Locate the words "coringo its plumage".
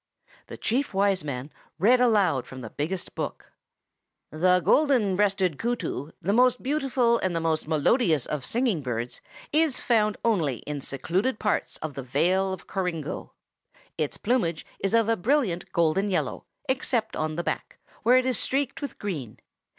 12.65-14.65